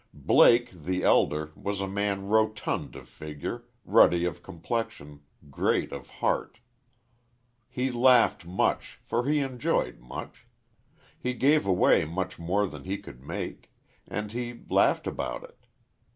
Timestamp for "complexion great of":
4.41-6.09